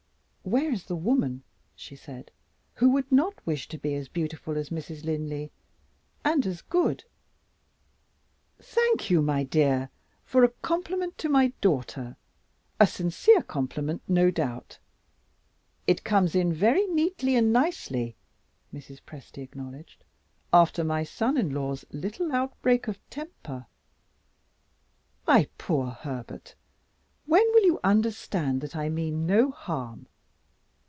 [0.43, 1.43] "Where is the woman,"
[1.75, 2.29] she said,
[2.75, 5.05] "who would not wish to be as beautiful as Mrs.
[5.05, 5.49] Linley
[6.25, 7.05] and as good?"
[8.59, 9.91] "Thank you, my dear,
[10.25, 12.17] for a compliment to my daughter:
[12.81, 14.79] a sincere compliment, no doubt.
[15.87, 18.15] It comes in very neatly and nicely,"
[18.73, 18.99] Mrs.
[18.99, 20.03] Presty acknowledged,
[20.51, 23.67] "after my son in law's little outbreak of temper.
[25.25, 26.55] My poor Herbert,
[27.25, 30.07] when will you understand that I mean no harm?